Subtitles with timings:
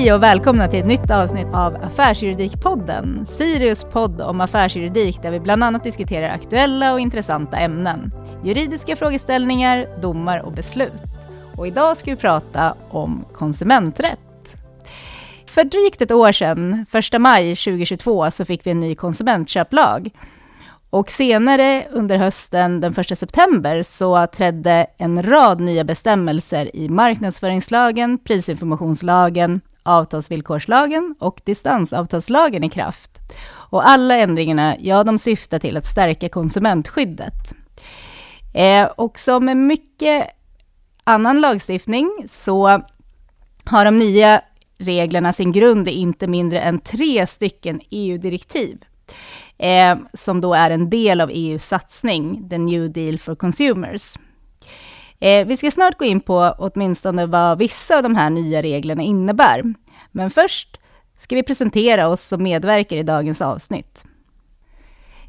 [0.00, 5.40] Hej och välkomna till ett nytt avsnitt av Affärsjuridikpodden, Sirius podd om affärsjuridik där vi
[5.40, 8.12] bland annat diskuterar aktuella och intressanta ämnen,
[8.44, 11.02] juridiska frågeställningar, domar och beslut.
[11.56, 14.56] Och idag ska vi prata om konsumenträtt.
[15.46, 20.10] För drygt ett år sedan, 1 maj 2022, så fick vi en ny konsumentköplag.
[20.90, 28.18] Och senare under hösten, den 1 september, så trädde en rad nya bestämmelser i marknadsföringslagen,
[28.18, 33.10] prisinformationslagen, avtalsvillkorslagen och distansavtalslagen i kraft.
[33.52, 37.54] Och alla ändringarna, ja, de syftar till att stärka konsumentskyddet.
[38.54, 40.26] Eh, och som med mycket
[41.04, 42.82] annan lagstiftning så
[43.64, 44.42] har de nya
[44.78, 48.84] reglerna sin grund i inte mindre än tre stycken EU-direktiv
[49.58, 54.16] eh, som då är en del av EUs satsning, The New Deal for Consumers.
[55.20, 59.02] Eh, vi ska snart gå in på åtminstone vad vissa av de här nya reglerna
[59.02, 59.62] innebär.
[60.12, 60.80] Men först
[61.18, 64.04] ska vi presentera oss som medverkar i dagens avsnitt.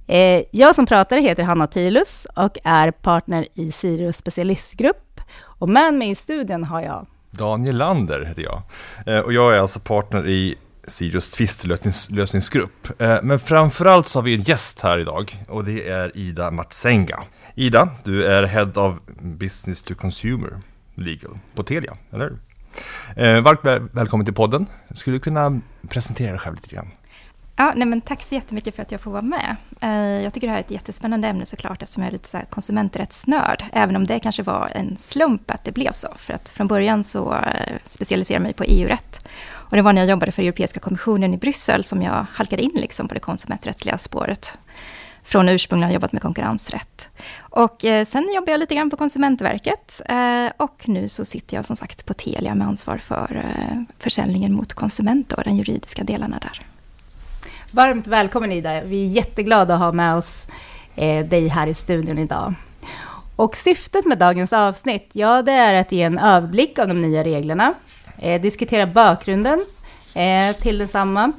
[0.07, 5.21] Eh, jag som pratar heter Hanna Tilus och är partner i Sirius specialistgrupp.
[5.41, 8.61] Och med mig i studion har jag Daniel Lander heter jag.
[9.05, 10.55] Eh, och jag är alltså partner i
[10.87, 13.01] Sirius tvistlösningsgrupp.
[13.01, 17.23] Eh, men framförallt så har vi en gäst här idag och det är Ida Matsenga.
[17.55, 20.59] Ida, du är Head of Business to Consumer
[20.95, 22.39] Legal på Telia, eller hur?
[23.23, 24.65] Eh, varmt välkommen till podden.
[24.91, 26.87] Skulle du kunna presentera dig själv lite grann?
[27.55, 29.55] Ja, nej men tack så jättemycket för att jag får vara med.
[29.81, 32.39] Eh, jag tycker det här är ett jättespännande ämne såklart eftersom jag är lite så
[32.49, 33.63] konsumenträttsnörd.
[33.73, 36.07] Även om det kanske var en slump att det blev så.
[36.15, 39.27] För att från början så eh, specialiserade jag mig på EU-rätt.
[39.43, 42.71] Och det var när jag jobbade för Europeiska kommissionen i Bryssel som jag halkade in
[42.75, 44.59] liksom på det konsumenträttsliga spåret.
[45.23, 47.07] Från ursprungligen jobbat med konkurrensrätt.
[47.39, 50.01] Och eh, sen jobbade jag lite grann på Konsumentverket.
[50.05, 54.53] Eh, och nu så sitter jag som sagt på Telia med ansvar för eh, försäljningen
[54.53, 56.65] mot konsument och den juridiska delarna där.
[57.71, 58.81] Varmt välkommen Ida.
[58.83, 60.47] Vi är jätteglada att ha med oss
[60.95, 62.53] eh, dig här i studion idag.
[63.35, 67.23] Och syftet med dagens avsnitt, ja det är att ge en överblick av de nya
[67.23, 67.73] reglerna
[68.17, 69.65] eh, diskutera bakgrunden
[70.13, 71.31] eh, till densamma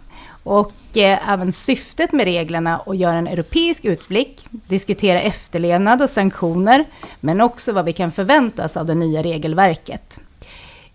[0.43, 6.85] och även syftet med reglerna och göra en europeisk utblick, diskutera efterlevnad och sanktioner,
[7.21, 10.19] men också vad vi kan förvänta oss av det nya regelverket.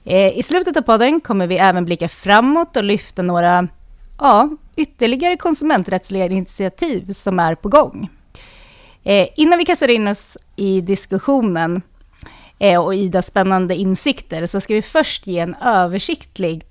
[0.05, 3.67] Eh, I slutet av podden kommer vi även blicka framåt och lyfta några
[4.19, 8.09] ja, ytterligare konsumenträttsliga initiativ som är på gång.
[9.03, 11.81] Eh, innan vi kastar in oss i diskussionen
[12.59, 16.65] eh, och Idas spännande insikter så ska vi först ge en översiktlig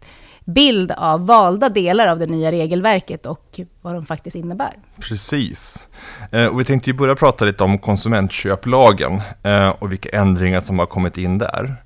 [0.47, 4.73] bild av valda delar av det nya regelverket och vad de faktiskt innebär.
[5.01, 5.89] Precis.
[6.31, 10.79] Eh, och vi tänkte ju börja prata lite om konsumentköplagen eh, och vilka ändringar som
[10.79, 11.77] har kommit in där.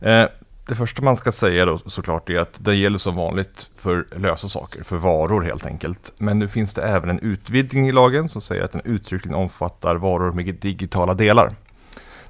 [0.00, 0.24] Eh,
[0.68, 4.48] det första man ska säga då såklart är att det gäller som vanligt för lösa
[4.48, 6.12] saker, för varor helt enkelt.
[6.18, 9.96] Men nu finns det även en utvidgning i lagen som säger att den uttryckligen omfattar
[9.96, 11.52] varor med digitala delar.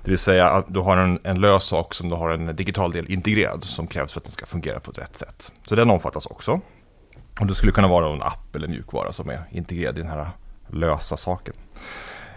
[0.04, 2.92] Det vill säga att du har en, en lös sak som du har en digital
[2.92, 5.52] del integrerad som krävs för att den ska fungera på ett rätt sätt.
[5.68, 6.60] Så den omfattas också.
[7.40, 10.30] Och det skulle kunna vara en app eller mjukvara som är integrerad i den här
[10.68, 11.54] lösa saken.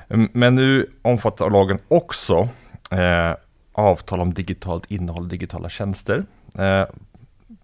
[0.09, 2.49] Mm, men nu omfattar lagen också
[2.91, 3.31] eh,
[3.71, 6.25] avtal om digitalt innehåll, digitala tjänster.
[6.57, 6.83] Eh,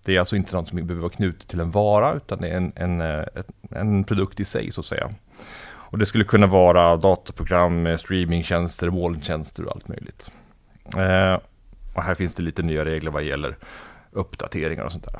[0.06, 2.58] det är alltså inte något som behöver vara knutet till en vara, utan det är
[2.58, 5.10] en, en, eh, en, en produkt i sig så att säga.
[5.92, 10.32] Och det skulle kunna vara datorprogram, eh, streamingtjänster, molntjänster och allt möjligt.
[10.98, 11.40] Eh,
[11.94, 13.58] och här finns det lite nya regler vad gäller
[14.12, 15.20] uppdateringar och sånt där.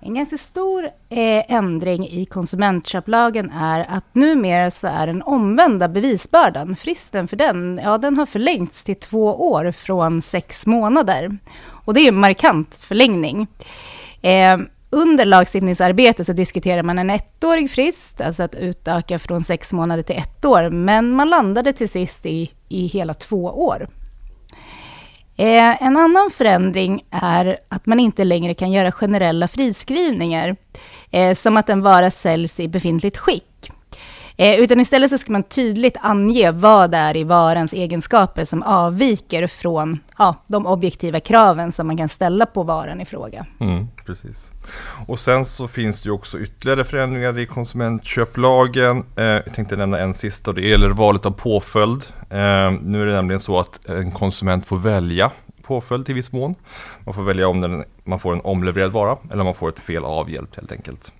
[0.00, 6.76] En ganska stor eh, ändring i konsumentköplagen är att numera så är den omvända bevisbördan,
[6.76, 11.38] fristen för den, ja den har förlängts till två år från sex månader.
[11.84, 13.46] Och det är en markant förlängning.
[14.22, 14.58] Eh,
[14.90, 20.16] under lagstiftningsarbetet så diskuterar man en ettårig frist, alltså att utöka från sex månader till
[20.16, 23.88] ett år, men man landade till sist i, i hela två år.
[25.36, 30.56] Eh, en annan förändring är att man inte längre kan göra generella friskrivningar,
[31.10, 33.44] eh, som att en vara säljs i befintligt skick.
[34.40, 38.62] Eh, utan istället så ska man tydligt ange vad det är i varans egenskaper som
[38.62, 43.46] avviker från ja, de objektiva kraven som man kan ställa på varan i fråga.
[43.60, 44.52] Mm, precis.
[45.06, 49.04] Och sen så finns det ju också ytterligare förändringar i konsumentköplagen.
[49.16, 52.04] Eh, jag tänkte nämna en sista och det gäller valet av påföljd.
[52.30, 55.30] Eh, nu är det nämligen så att en konsument får välja
[55.62, 56.54] påföljd i viss mån.
[57.04, 59.80] Man får välja om den, man får en omlevererad vara eller om man får ett
[59.80, 61.12] fel avhjälpt helt enkelt.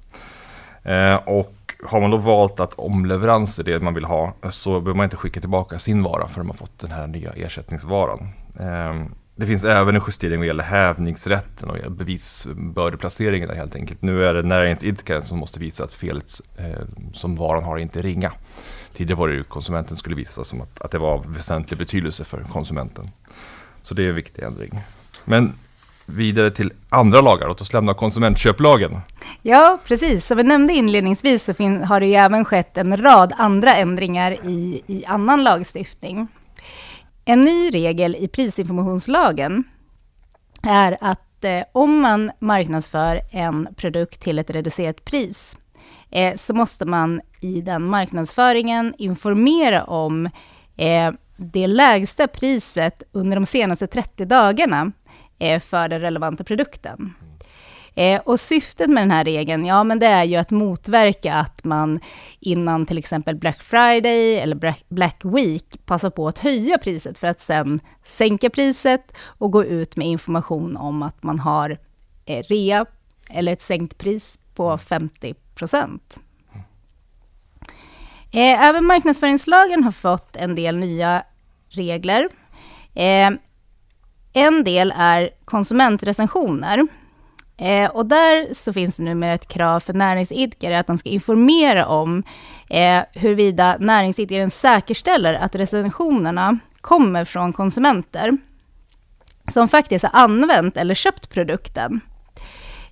[0.82, 1.55] Eh, och
[1.85, 5.17] har man då valt att omleverans är det man vill ha så behöver man inte
[5.17, 8.29] skicka tillbaka sin vara förrän man fått den här nya ersättningsvaran.
[8.61, 14.03] Ehm, det finns även en justering vad gäller hävningsrätten och bevisbördeplaceringen helt enkelt.
[14.03, 16.82] Nu är det näringsidkaren som måste visa att felet eh,
[17.15, 18.32] som varan har inte är ringa.
[18.94, 22.25] Tidigare var det ju konsumenten skulle visa som att, att det var av väsentlig betydelse
[22.25, 23.11] för konsumenten.
[23.82, 24.81] Så det är en viktig ändring.
[25.25, 25.53] Men
[26.08, 29.00] vidare till andra lagar, låt oss lämna konsumentköplagen.
[29.43, 30.26] Ja, precis.
[30.26, 31.52] Som vi nämnde inledningsvis så
[31.84, 36.28] har det ju även skett en rad andra ändringar i, i annan lagstiftning.
[37.25, 39.64] En ny regel i prisinformationslagen
[40.62, 45.58] är att eh, om man marknadsför en produkt till ett reducerat pris,
[46.10, 50.26] eh, så måste man i den marknadsföringen informera om
[50.76, 54.93] eh, det lägsta priset under de senaste 30 dagarna
[55.61, 57.14] för den relevanta produkten.
[57.99, 61.64] Eh, och syftet med den här regeln, ja men det är ju att motverka att
[61.64, 62.00] man
[62.40, 67.40] innan till exempel Black Friday eller Black Week passar på att höja priset för att
[67.40, 71.79] sen sänka priset och gå ut med information om att man har
[72.25, 72.87] eh, rea
[73.31, 76.19] eller ett sänkt pris på 50 procent.
[78.32, 81.23] Eh, även marknadsföringslagen har fått en del nya
[81.69, 82.29] regler.
[84.38, 86.87] En del är konsumentrecensioner.
[87.56, 91.87] Eh, och där så finns det numera ett krav för näringsidkare att de ska informera
[91.87, 92.23] om
[92.70, 98.32] eh, huruvida näringsidkaren säkerställer att recensionerna kommer från konsumenter
[99.52, 102.00] som faktiskt har använt eller köpt produkten.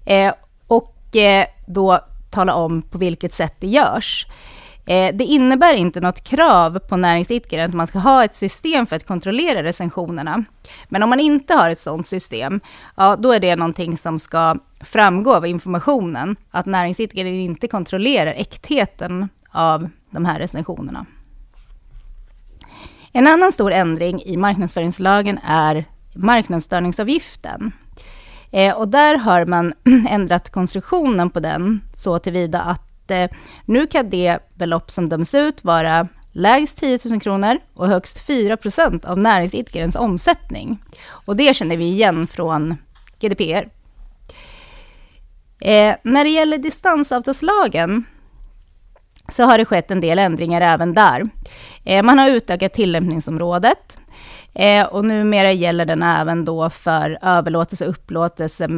[0.06, 0.34] Eh,
[0.66, 2.00] och eh, då
[2.31, 4.26] tala om på vilket sätt det görs.
[4.87, 8.97] Eh, det innebär inte något krav på näringsidkaren att man ska ha ett system för
[8.97, 10.44] att kontrollera recensionerna.
[10.88, 12.61] Men om man inte har ett sådant system,
[12.97, 19.29] ja, då är det någonting som ska framgå av informationen, att näringsidkaren inte kontrollerar äktheten
[19.50, 21.06] av de här recensionerna.
[23.12, 25.85] En annan stor ändring i marknadsföringslagen är
[26.15, 27.73] marknadsstörningsavgiften.
[28.50, 29.75] Eh, och där har man
[30.09, 33.31] ändrat konstruktionen på den så tillvida att eh,
[33.64, 38.56] nu kan det belopp som döms ut vara lägst 10 000 kronor och högst 4
[38.56, 40.82] procent av näringsidkarens omsättning.
[41.08, 42.76] Och det känner vi igen från
[43.20, 43.69] GDPR.
[45.61, 48.05] Eh, när det gäller distansavtalslagen
[49.32, 51.23] så har det skett en del ändringar även där.
[51.85, 53.99] Eh, man har utökat tillämpningsområdet
[54.55, 58.69] eh, och numera gäller den även då för överlåtelse och upplåtelse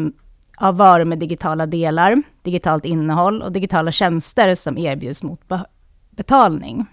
[0.60, 5.64] av varor med digitala delar, digitalt innehåll och digitala tjänster som erbjuds mot be
[6.10, 6.86] betalning.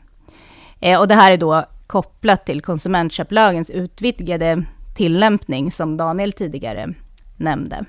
[0.79, 4.63] Eh, och det här är då kopplat till konsumentköplagens utvidgade
[4.95, 6.93] tillämpning som Daniel tidigare
[7.37, 7.85] nämnde.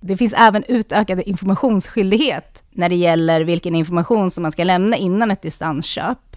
[0.00, 5.30] Det finns även utökad informationsskyldighet när det gäller vilken information som man ska lämna innan
[5.30, 6.36] ett distansköp.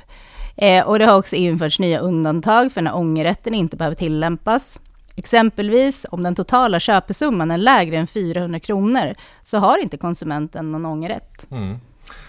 [0.58, 4.80] Eh, och det har också införts nya undantag för när ångerrätten inte behöver tillämpas.
[5.20, 10.86] Exempelvis om den totala köpesumman är lägre än 400 kronor så har inte konsumenten någon
[10.86, 11.48] ångerrätt.
[11.52, 11.78] Mm.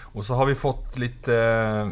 [0.01, 1.87] Och så har vi fått lite eh,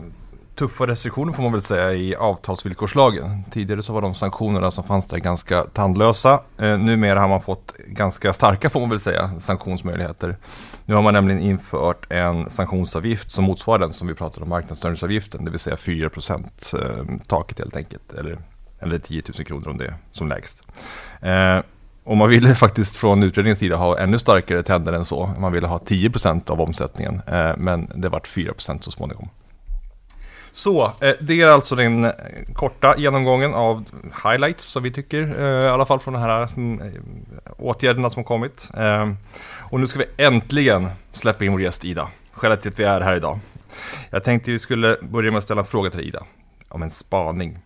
[0.55, 3.43] tuffa restriktioner får man väl säga i avtalsvillkorslagen.
[3.51, 6.43] Tidigare så var de sanktionerna som fanns där ganska tandlösa.
[6.57, 10.37] Eh, numera har man fått ganska starka får man väl säga sanktionsmöjligheter.
[10.85, 15.45] Nu har man nämligen infört en sanktionsavgift som motsvarar den som vi pratade om marknadsstörningsavgiften,
[15.45, 16.89] det vill säga 4 eh,
[17.27, 18.13] taket helt enkelt.
[18.13, 18.39] Eller
[18.79, 20.63] eller 10 000 kronor om det är som lägst.
[21.21, 21.59] Eh,
[22.03, 25.31] och man ville faktiskt från utredningens sida ha ännu starkare tänder än så.
[25.39, 29.29] Man ville ha 10 procent av omsättningen, eh, men det vart 4 procent så småningom.
[30.51, 32.11] Så, eh, det är alltså den eh,
[32.53, 33.85] korta genomgången av
[34.23, 37.01] highlights som vi tycker, eh, i alla fall från de här mm, eh,
[37.57, 38.69] åtgärderna som kommit.
[38.77, 39.09] Eh,
[39.69, 43.01] och nu ska vi äntligen släppa in vår gäst Ida, skälet till att vi är
[43.01, 43.39] här idag.
[44.09, 46.23] Jag tänkte vi skulle börja med att ställa en fråga till Ida,
[46.69, 47.59] om en spaning.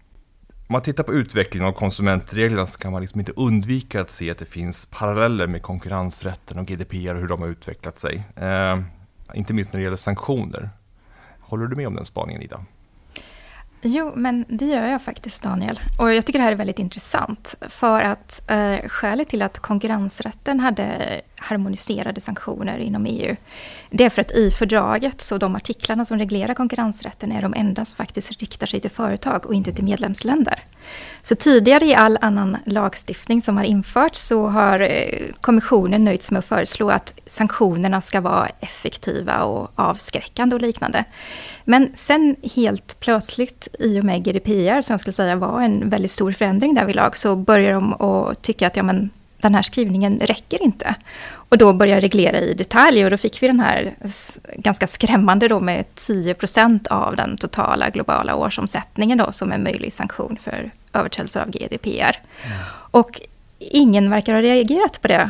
[0.67, 4.31] Om man tittar på utvecklingen av konsumentreglerna så kan man liksom inte undvika att se
[4.31, 8.23] att det finns paralleller med konkurrensrätten och GDPR och hur de har utvecklat sig.
[8.35, 8.79] Eh,
[9.33, 10.69] inte minst när det gäller sanktioner.
[11.39, 12.65] Håller du med om den spaningen Ida?
[13.85, 15.79] Jo, men det gör jag faktiskt, Daniel.
[15.99, 17.55] Och jag tycker det här är väldigt intressant.
[17.61, 23.35] För att eh, skälet till att konkurrensrätten hade harmoniserade sanktioner inom EU,
[23.89, 27.85] det är för att i fördraget, så de artiklarna som reglerar konkurrensrätten är de enda
[27.85, 30.63] som faktiskt riktar sig till företag och inte till medlemsländer.
[31.21, 36.33] Så tidigare i all annan lagstiftning som har införts så har eh, kommissionen nöjt sig
[36.33, 41.05] med att föreslå att sanktionerna ska vara effektiva och avskräckande och liknande.
[41.65, 46.11] Men sen helt plötsligt i och med GDPR, som jag skulle säga var en väldigt
[46.11, 50.19] stor förändring där lag, så börjar de att tycka att ja, men, den här skrivningen
[50.19, 50.95] räcker inte.
[51.33, 53.95] Och då började reglera i detalj och då fick vi den här
[54.57, 60.37] ganska skrämmande då med 10% av den totala globala årsomsättningen då som en möjlig sanktion
[60.43, 62.21] för överträdelser av GDPR.
[62.45, 62.57] Mm.
[62.91, 63.21] Och
[63.71, 65.29] ingen verkar ha reagerat på det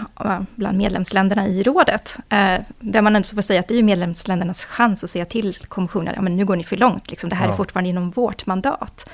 [0.56, 2.18] bland medlemsländerna i rådet.
[2.30, 6.08] Eh, där man ändå får säga att det är medlemsländernas chans att säga till kommissionen
[6.08, 7.52] att ja, nu går ni för långt, liksom, det här ja.
[7.52, 9.10] är fortfarande inom vårt mandat.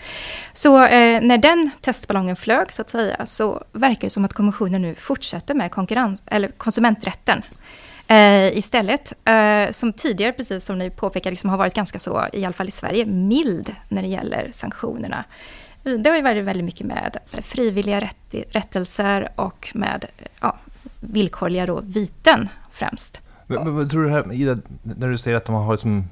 [0.53, 4.81] Så eh, när den testballongen flög, så att säga, så verkar det som att kommissionen
[4.81, 7.43] nu fortsätter med konkurrens, eller konsumenträtten.
[8.07, 12.45] Eh, istället, eh, som tidigare, precis som ni påpekar, liksom har varit ganska så, i
[12.45, 15.23] alla fall i Sverige, mild när det gäller sanktionerna.
[15.83, 20.05] Det har ju varit väldigt mycket med frivilliga rätt, rättelser och med
[20.39, 20.57] ja,
[20.99, 23.21] villkorliga då, viten främst.
[23.47, 26.03] Men, men, tror du här, Ida, när du säger att de har liksom,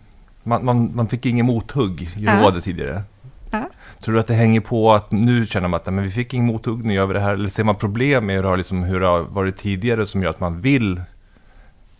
[0.44, 2.42] man, man, man fick ingen mothugg i ja.
[2.42, 3.04] rådet tidigare.
[3.52, 3.70] Ja.
[4.00, 6.46] Tror du att det hänger på att nu känner man att men vi fick ingen
[6.46, 7.34] mothugg, nu gör vi det här.
[7.34, 10.24] Eller ser man problem med hur det har, liksom, hur det har varit tidigare som
[10.24, 11.02] gör att man vill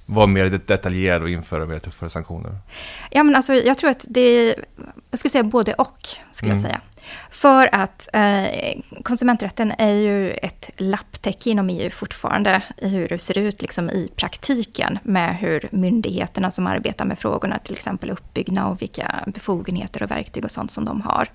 [0.06, 2.58] vara mer detaljerad och införa mer tuffare sanktioner?
[3.12, 4.56] Ja, men alltså, jag tror att det är,
[5.12, 5.98] jag skulle säga både och,
[6.32, 6.64] skulle mm.
[6.64, 6.82] jag säga.
[7.32, 13.38] För att eh, konsumenträtten är ju ett lapptäcke inom EU fortfarande, i hur det ser
[13.38, 18.66] ut liksom i praktiken, med hur myndigheterna som arbetar med frågorna till exempel är uppbyggda
[18.66, 21.28] och vilka befogenheter och verktyg och sånt som de har.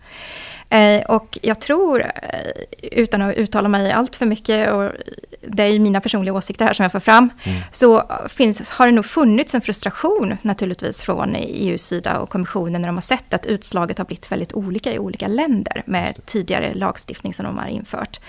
[0.69, 2.11] Eh, och jag tror, eh,
[2.93, 4.91] utan att uttala mig allt för mycket, och
[5.49, 7.61] det är mina personliga åsikter här som jag får fram, mm.
[7.73, 12.89] så finns, har det nog funnits en frustration naturligtvis från EUs sida och kommissionen när
[12.89, 17.35] de har sett att utslaget har blivit väldigt olika i olika länder med tidigare lagstiftning
[17.35, 18.21] som de har infört.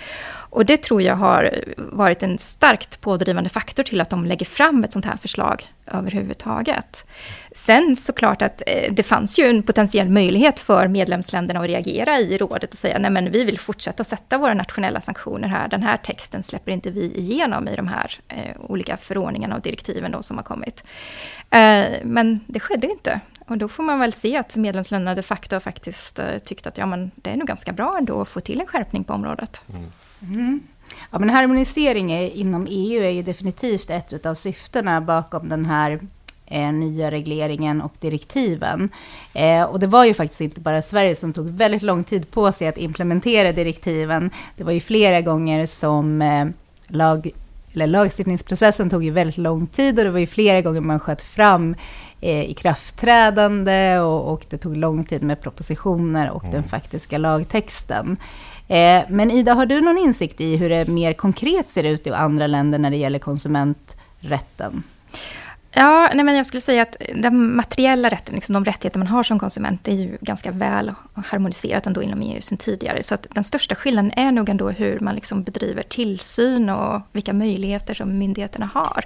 [0.54, 4.84] Och det tror jag har varit en starkt pådrivande faktor till att de lägger fram
[4.84, 7.06] ett sånt här förslag överhuvudtaget.
[7.52, 12.38] Sen såklart att eh, det fanns ju en potentiell möjlighet för medlemsländerna att reagera i
[12.38, 15.68] rådet och säga nej men vi vill fortsätta sätta våra nationella sanktioner här.
[15.68, 20.12] Den här texten släpper inte vi igenom i de här eh, olika förordningarna och direktiven
[20.12, 20.84] då som har kommit.
[21.50, 23.20] Eh, men det skedde inte.
[23.48, 26.86] Och då får man väl se att medlemsländerna de facto faktiskt eh, tyckte att ja,
[26.86, 29.62] men det är nog ganska bra ändå att få till en skärpning på området.
[29.70, 29.92] Mm.
[30.44, 30.62] Mm.
[31.12, 36.00] Ja, men harmonisering inom EU är ju definitivt ett av syftena bakom den här
[36.46, 38.90] eh, nya regleringen och direktiven.
[39.34, 42.52] Eh, och det var ju faktiskt inte bara Sverige som tog väldigt lång tid på
[42.52, 44.30] sig att implementera direktiven.
[44.58, 46.48] Det var ju flera gånger som eh,
[46.88, 47.30] lag,
[47.74, 51.22] eller lagstiftningsprocessen tog ju väldigt lång tid och det var ju flera gånger man sköt
[51.22, 51.76] fram
[52.22, 56.54] eh, ikraftträdande och, och det tog lång tid med propositioner och mm.
[56.54, 58.18] den faktiska lagtexten.
[58.68, 62.10] Eh, men Ida, har du någon insikt i hur det mer konkret ser ut i
[62.10, 64.84] andra länder när det gäller konsumenträtten?
[65.76, 69.24] Ja, nej men jag skulle säga att den materiella rätten, liksom de rättigheter man har
[69.24, 73.04] som konsument, är ju ganska väl harmoniserat ändå inom EU sedan tidigare.
[73.04, 77.34] Så att den största skillnaden är nog ändå hur man liksom bedriver tillsyn och vilka
[77.34, 79.06] möjligheter som myndigheterna har.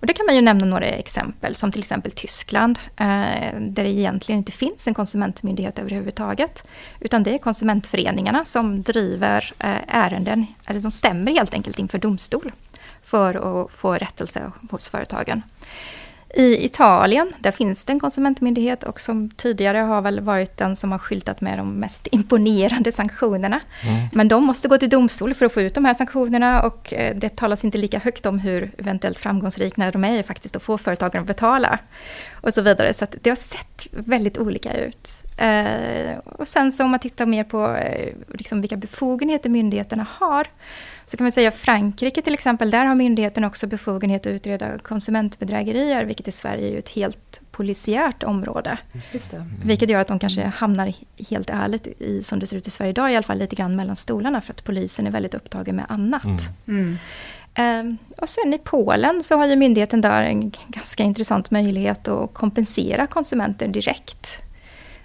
[0.00, 3.90] Och där kan man ju nämna några exempel, som till exempel Tyskland, eh, där det
[3.90, 6.64] egentligen inte finns en konsumentmyndighet överhuvudtaget.
[7.00, 12.52] Utan det är konsumentföreningarna som driver eh, ärenden, eller som stämmer helt enkelt inför domstol
[13.04, 15.42] för att få rättelse hos företagen.
[16.34, 20.92] I Italien, där finns det en konsumentmyndighet och som tidigare har väl varit den som
[20.92, 23.60] har skyltat med de mest imponerande sanktionerna.
[23.82, 24.08] Mm.
[24.12, 27.16] Men de måste gå till domstol för att få ut de här sanktionerna och eh,
[27.16, 31.20] det talas inte lika högt om hur eventuellt framgångsrika de är faktiskt att få företagen
[31.20, 31.78] att betala.
[32.32, 35.22] Och så vidare, så det har sett väldigt olika ut.
[35.36, 40.46] Eh, och sen så om man tittar mer på eh, liksom vilka befogenheter myndigheterna har,
[41.10, 46.04] så kan man säga Frankrike till exempel, där har myndigheten också befogenhet att utreda konsumentbedrägerier,
[46.04, 48.78] vilket i Sverige är ju ett helt polisiärt område.
[49.32, 49.46] Mm.
[49.64, 50.92] Vilket gör att de kanske hamnar
[51.30, 53.76] helt ärligt i, som det ser ut i Sverige idag, i alla fall lite grann
[53.76, 56.40] mellan stolarna, för att polisen är väldigt upptagen med annat.
[56.68, 56.98] Mm.
[57.54, 57.98] Mm.
[58.16, 63.06] och sen i Polen så har ju myndigheten där en ganska intressant möjlighet att kompensera
[63.06, 64.42] konsumenter direkt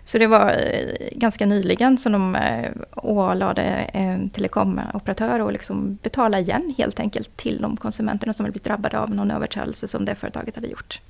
[0.05, 3.61] så det var eh, ganska nyligen som de eh, ålade
[3.93, 8.99] en telekomoperatör att liksom betala igen helt enkelt till de konsumenterna som hade blivit drabbade
[8.99, 11.01] av någon överträdelse som det företaget hade gjort.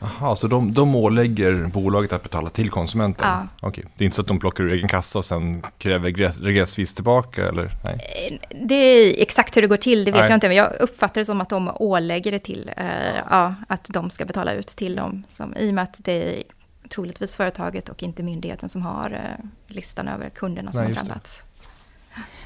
[0.00, 3.26] Jaha, så de, de ålägger bolaget att betala till konsumenten?
[3.28, 3.48] Ja.
[3.60, 3.84] Okej.
[3.96, 6.10] Det är inte så att de plockar ur egen kassa och sen kräver
[6.42, 7.48] regressvis tillbaka?
[7.48, 7.70] Eller?
[7.84, 8.00] Nej.
[8.30, 10.30] Eh, det är exakt hur det går till, det vet Nej.
[10.30, 10.48] jag inte.
[10.48, 12.86] Men jag uppfattar det som att de ålägger det till, eh,
[13.30, 15.24] ja, att de ska betala ut till dem.
[15.28, 16.42] Som, I och med att det
[16.88, 21.42] troligtvis företaget och inte myndigheten som har eh, listan över kunderna som Nej, har drabbats.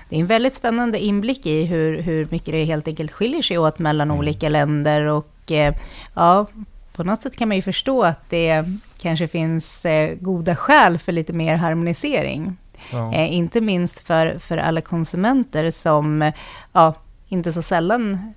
[0.08, 3.58] Det är en väldigt spännande inblick i hur, hur mycket det helt enkelt skiljer sig
[3.58, 4.18] åt mellan mm.
[4.18, 5.74] olika länder och eh,
[6.14, 6.46] ja,
[6.92, 8.64] på något sätt kan man ju förstå att det
[8.98, 12.56] kanske finns eh, goda skäl för lite mer harmonisering.
[12.92, 13.14] Ja.
[13.14, 16.32] inte minst för, för alla konsumenter som
[16.72, 16.94] ja,
[17.28, 18.34] inte så sällan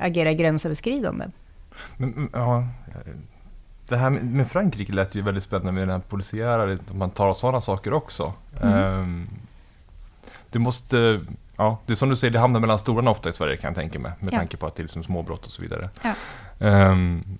[0.00, 1.24] agerar gränsöverskridande.
[1.96, 2.68] Men, mm, ja,
[3.88, 7.34] det här med Frankrike lät ju väldigt spännande med den här polisiära, att man tar
[7.34, 8.32] sådana saker också.
[8.62, 9.00] Mm.
[9.00, 9.28] Um,
[10.50, 11.20] det måste,
[11.56, 13.76] ja, det är som du säger, det hamnar mellan stolarna ofta i Sverige kan jag
[13.76, 14.38] tänka mig, med ja.
[14.38, 15.90] tanke på att det är liksom småbrott och så vidare.
[16.02, 16.14] Ja.
[16.90, 17.38] Um,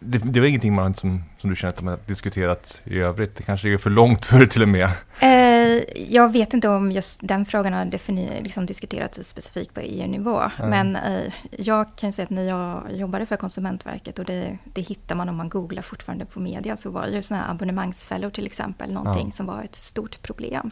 [0.00, 3.36] det, det var ingenting man som, som du känner att man har diskuterat i övrigt?
[3.36, 4.90] Det kanske är för långt för det till och med?
[5.20, 10.42] Eh, jag vet inte om just den frågan har liksom diskuterats specifikt på EU-nivå.
[10.58, 10.70] Mm.
[10.70, 15.14] Men eh, jag kan säga att när jag jobbade för Konsumentverket och det, det hittar
[15.14, 18.92] man om man googlar fortfarande på media så var ju sådana här abonnemangsfällor till exempel
[18.92, 19.30] någonting ja.
[19.30, 20.70] som var ett stort problem.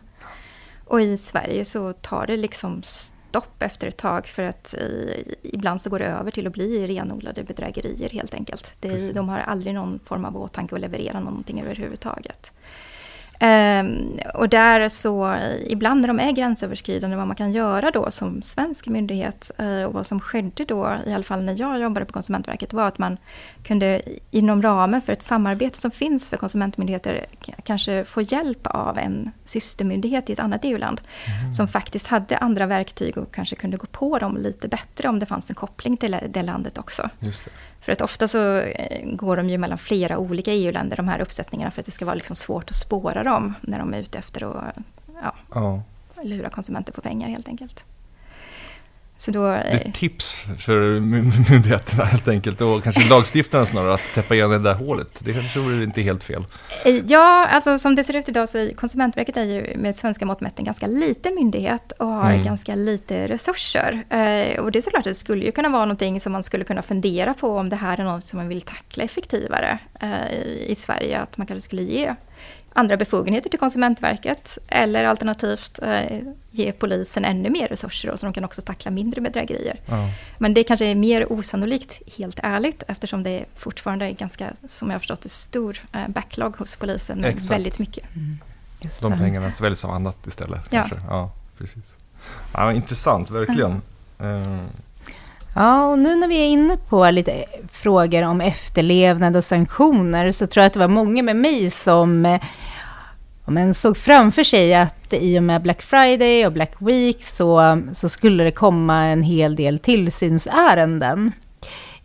[0.84, 2.82] Och i Sverige så tar det liksom
[3.36, 4.74] stopp efter ett tag för att
[5.42, 8.74] ibland så går det över till att bli renodlade bedrägerier helt enkelt.
[8.80, 12.52] Det, de har aldrig någon form av åtanke att leverera någonting överhuvudtaget.
[13.40, 18.42] Um, och där så, ibland när de är gränsöverskridande, vad man kan göra då som
[18.42, 22.12] svensk myndighet uh, och vad som skedde då, i alla fall när jag jobbade på
[22.12, 23.16] Konsumentverket, var att man
[23.64, 27.26] kunde inom ramen för ett samarbete som finns för konsumentmyndigheter
[27.64, 31.00] kanske få hjälp av en systermyndighet i ett annat EU-land
[31.40, 31.52] mm.
[31.52, 35.26] som faktiskt hade andra verktyg och kanske kunde gå på dem lite bättre om det
[35.26, 37.10] fanns en koppling till det landet också.
[37.86, 41.70] För att ofta så eh, går de ju mellan flera olika EU-länder, de här uppsättningarna,
[41.70, 44.58] för att det ska vara liksom svårt att spåra dem när de är ute efter
[44.58, 44.74] att
[45.22, 45.82] ja, ja.
[46.22, 47.84] lura konsumenter på pengar helt enkelt.
[49.18, 54.14] Så då, det är ett tips för myndigheterna helt enkelt och kanske lagstiftarna snarare att
[54.14, 55.08] täppa igen det där hålet.
[55.18, 56.44] Det kanske vore inte helt fel.
[56.84, 60.26] Eh, ja, alltså som det ser ut idag så är Konsumentverket är ju med svenska
[60.26, 62.44] mått mätt en ganska liten myndighet och har mm.
[62.44, 64.04] ganska lite resurser.
[64.10, 66.64] Eh, och det är såklart att det skulle ju kunna vara någonting som man skulle
[66.64, 70.74] kunna fundera på om det här är något som man vill tackla effektivare eh, i
[70.74, 71.20] Sverige.
[71.20, 72.14] Att man kanske skulle ge
[72.76, 76.18] andra befogenheter till Konsumentverket eller alternativt eh,
[76.50, 79.80] ge polisen ännu mer resurser då, så de kan också tackla mindre bedrägerier.
[79.86, 80.10] Ja.
[80.38, 84.94] Men det kanske är mer osannolikt, helt ärligt, eftersom det fortfarande är ganska, som jag
[84.94, 87.50] har förstått stor eh, backlog hos polisen med Exakt.
[87.50, 88.04] väldigt mycket.
[88.16, 88.38] Mm.
[89.00, 90.60] De pengarna väljs av annat istället.
[90.70, 90.70] Ja.
[90.70, 91.06] Kanske.
[91.08, 91.84] ja precis.
[92.52, 93.82] Ja, intressant, verkligen.
[94.18, 94.66] Mm.
[95.58, 100.46] Ja, och nu när vi är inne på lite frågor om efterlevnad och sanktioner så
[100.46, 102.40] tror jag att det var många med mig som eh,
[103.46, 108.08] men såg framför sig att i och med Black Friday och Black Week så, så
[108.08, 111.32] skulle det komma en hel del tillsynsärenden.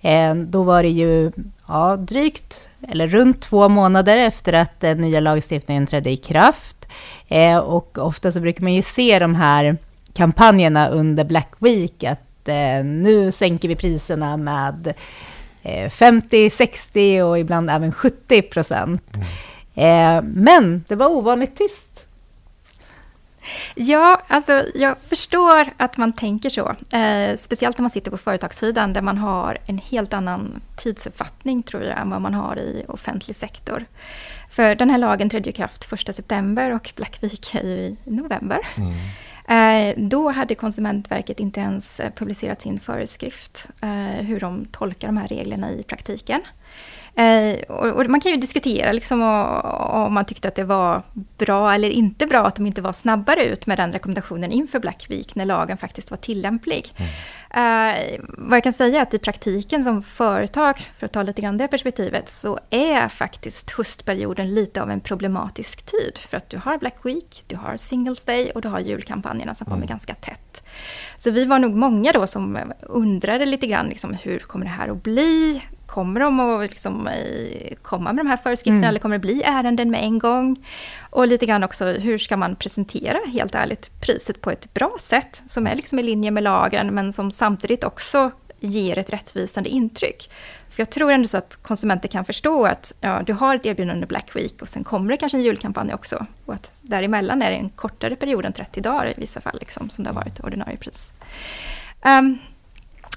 [0.01, 1.31] Eh, då var det ju
[1.67, 6.87] ja, drygt, eller runt två månader efter att den nya lagstiftningen trädde i kraft.
[7.27, 9.77] Eh, och ofta så brukar man ju se de här
[10.13, 14.93] kampanjerna under Black Week, att eh, nu sänker vi priserna med
[15.63, 19.03] eh, 50, 60 och ibland även 70 procent.
[19.15, 19.27] Mm.
[19.75, 22.07] Eh, men det var ovanligt tyst.
[23.75, 26.75] Ja, alltså jag förstår att man tänker så.
[26.97, 31.83] Eh, speciellt när man sitter på företagssidan där man har en helt annan tidsuppfattning tror
[31.83, 33.85] jag än vad man har i offentlig sektor.
[34.49, 37.97] För den här lagen trädde i kraft 1 september och Black Week är ju i
[38.03, 38.59] november.
[38.75, 38.93] Mm.
[39.51, 45.17] Eh, då hade Konsumentverket inte ens eh, publicerat sin föreskrift eh, hur de tolkar de
[45.17, 46.41] här reglerna i praktiken
[47.67, 51.01] och, man kan ju diskutera liksom, om man tyckte att det var
[51.37, 55.05] bra eller inte bra att de inte var snabbare ut med den rekommendationen inför Black
[55.09, 56.93] Week när lagen faktiskt var tillämplig.
[56.97, 57.11] Mm.
[57.55, 61.41] Uh, vad jag kan säga är att i praktiken som företag, för att ta lite
[61.41, 66.17] grann det perspektivet, så är faktiskt höstperioden lite av en problematisk tid.
[66.17, 69.65] För att du har Black Week, du har Singles Day och du har julkampanjerna som
[69.65, 69.87] kommer mm.
[69.87, 70.63] ganska tätt.
[71.17, 74.87] Så vi var nog många då som undrade lite grann liksom, hur kommer det här
[74.87, 75.61] att bli?
[75.85, 78.89] Kommer de att liksom, eh, komma med de här föreskrifterna mm.
[78.89, 80.65] eller kommer det bli ärenden med en gång?
[81.09, 85.41] Och lite grann också hur ska man presentera, helt ärligt, priset på ett bra sätt
[85.45, 90.29] som är liksom i linje med lagen men som samtidigt också ger ett rättvisande intryck.
[90.81, 93.93] För jag tror ändå så att konsumenter kan förstå att ja, du har ett erbjudande
[93.93, 96.25] under Black Week och sen kommer det kanske en julkampanj också.
[96.45, 99.89] Och att däremellan är det en kortare period än 30 dagar i vissa fall, liksom,
[99.89, 101.11] som det har varit ordinarie pris.
[102.05, 102.37] Um,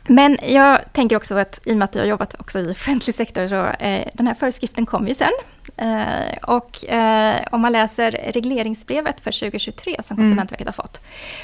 [0.08, 3.14] men jag tänker också att i och med att jag har jobbat också i offentlig
[3.14, 5.32] sektor så eh, den här föreskriften kom ju sen.
[5.76, 10.24] Eh, och eh, om man läser regleringsbrevet för 2023 som mm.
[10.24, 10.74] Konsumentverket mm.
[10.76, 11.00] har fått,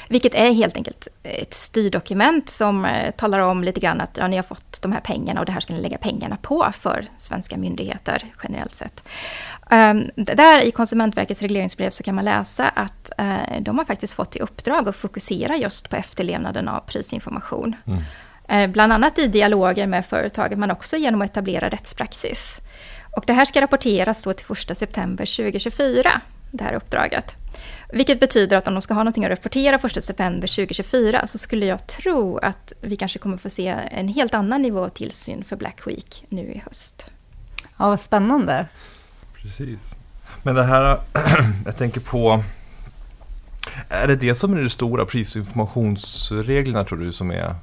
[0.09, 4.35] vilket är helt enkelt ett styrdokument som eh, talar om lite grann att ja, ni
[4.35, 7.57] har fått de här pengarna och det här ska ni lägga pengarna på för svenska
[7.57, 9.03] myndigheter generellt sett.
[9.71, 14.35] Um, där i Konsumentverkets regleringsbrev så kan man läsa att uh, de har faktiskt fått
[14.35, 17.75] i uppdrag att fokusera just på efterlevnaden av prisinformation.
[17.87, 18.03] Mm.
[18.51, 22.59] Eh, bland annat i dialoger med företaget, men också genom att etablera rättspraxis.
[23.15, 27.35] Och det här ska rapporteras då till 1 september 2024, det här uppdraget.
[27.93, 31.65] Vilket betyder att om de ska ha någonting att rapportera 1 september 2024 så skulle
[31.65, 35.55] jag tro att vi kanske kommer få se en helt annan nivå av tillsyn för
[35.55, 37.11] Black Week nu i höst.
[37.77, 38.67] Ja, vad spännande.
[39.41, 39.95] Precis.
[40.43, 40.97] Men det här,
[41.65, 42.43] jag tänker på,
[43.89, 47.55] är det det som är det stora prisinformationsreglerna tror du som är,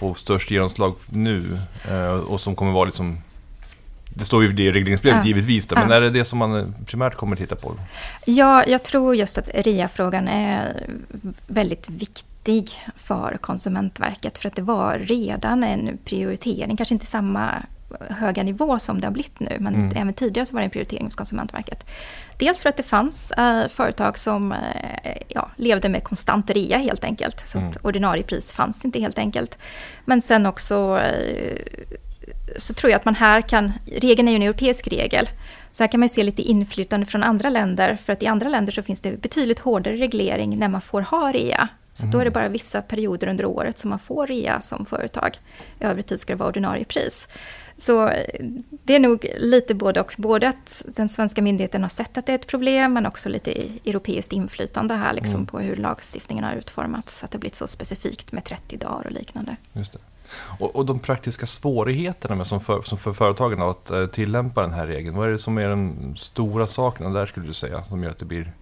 [0.00, 1.58] får störst genomslag nu
[1.90, 3.18] eh, och som kommer vara liksom
[4.14, 5.26] det står ju i det regleringsbrevet ja.
[5.26, 5.96] givetvis, då, men ja.
[5.96, 7.74] är det det som man primärt kommer titta på?
[8.24, 10.86] Ja, jag tror just att RIA-frågan är
[11.46, 14.38] väldigt viktig för Konsumentverket.
[14.38, 17.62] För att det var redan en prioritering, kanske inte samma
[18.10, 19.96] höga nivå som det har blivit nu, men mm.
[19.96, 21.86] även tidigare så var det en prioritering hos Konsumentverket.
[22.38, 24.58] Dels för att det fanns äh, företag som äh,
[25.28, 27.70] ja, levde med konstant rea helt enkelt, så mm.
[27.70, 29.58] att ordinarie pris fanns inte helt enkelt.
[30.04, 31.58] Men sen också äh,
[32.56, 35.28] så tror jag att man här kan, regeln är ju en europeisk regel,
[35.70, 38.72] så här kan man se lite inflytande från andra länder, för att i andra länder
[38.72, 41.68] så finns det betydligt hårdare reglering när man får ha rea.
[41.92, 42.12] Så mm.
[42.12, 45.38] då är det bara vissa perioder under året som man får rea som företag.
[45.80, 47.28] I övrig tid ska det vara ordinarie pris.
[47.76, 50.14] Så eh, det är nog lite både och.
[50.18, 53.52] Både att den svenska myndigheten har sett att det är ett problem, men också lite
[53.84, 55.46] europeiskt inflytande här liksom mm.
[55.46, 57.24] på hur lagstiftningen har utformats.
[57.24, 59.56] Att det blivit så specifikt med 30 dagar och liknande.
[59.72, 59.98] Just det.
[60.58, 64.72] Och, och de praktiska svårigheterna med som, för, som för företagen att uh, tillämpa den
[64.72, 65.16] här regeln.
[65.16, 68.18] Vad är det som är den stora saken där skulle du säga som gör att
[68.18, 68.52] det blir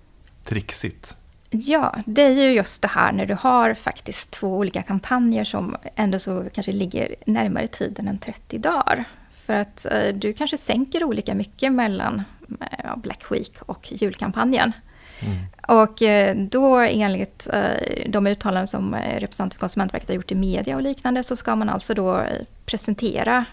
[0.44, 1.16] trixigt?
[1.50, 5.76] Ja, det är ju just det här när du har faktiskt två olika kampanjer som
[5.96, 9.04] ändå så kanske ligger närmare tiden än 30 dagar.
[9.46, 14.72] För att uh, du kanske sänker olika mycket mellan uh, Black Week och julkampanjen.
[15.20, 15.36] Mm.
[15.80, 20.34] Och eh, då enligt eh, de uttalanden som eh, representanter för Konsumentverket har gjort i
[20.34, 22.22] media och liknande så ska man alltså då
[22.66, 23.44] presentera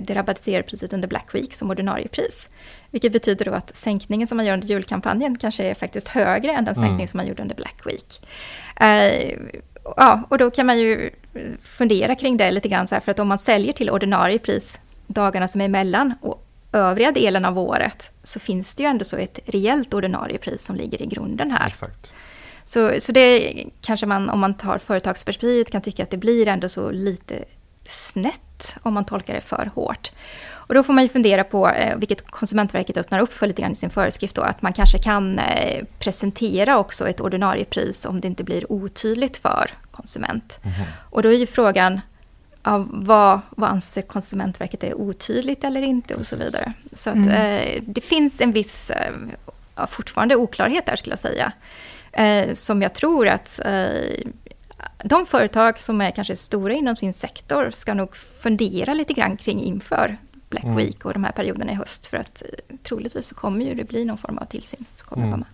[0.00, 2.48] det rabatterade priset under Black Week som ordinarie pris.
[2.94, 6.64] Vilket betyder då att sänkningen som man gör under julkampanjen kanske är faktiskt högre än
[6.64, 7.06] den sänkning mm.
[7.06, 8.28] som man gjorde under Black Week.
[9.96, 11.10] Ja, och då kan man ju
[11.62, 14.80] fundera kring det lite grann så här, för att om man säljer till ordinarie pris
[15.06, 19.16] dagarna som är emellan och övriga delen av året så finns det ju ändå så
[19.16, 21.66] ett rejält ordinarie pris som ligger i grunden här.
[21.66, 22.12] Exakt.
[22.64, 26.68] Så, så det kanske man, om man tar företagsperspektivet, kan tycka att det blir ändå
[26.68, 27.44] så lite
[27.86, 30.12] snett om man tolkar det för hårt.
[30.52, 33.72] Och då får man ju fundera på, eh, vilket Konsumentverket öppnar upp för lite grann
[33.72, 38.20] i sin föreskrift då, att man kanske kan eh, presentera också ett ordinarie pris om
[38.20, 40.58] det inte blir otydligt för konsument.
[40.62, 40.74] Mm.
[41.10, 42.00] Och då är ju frågan,
[42.64, 46.72] av vad, vad anser Konsumentverket är otydligt eller inte och så vidare.
[46.92, 47.30] Så att, mm.
[47.30, 51.52] eh, det finns en viss, eh, fortfarande oklarhet där skulle jag säga.
[52.12, 54.30] Eh, som jag tror att eh,
[55.04, 59.62] de företag som är kanske stora inom sin sektor ska nog fundera lite grann kring
[59.62, 60.16] inför
[60.50, 60.76] Black mm.
[60.76, 62.06] Week och de här perioderna i höst.
[62.06, 64.84] För att eh, troligtvis så kommer ju det bli någon form av tillsyn.
[64.96, 65.32] Som kommer mm.
[65.32, 65.46] komma.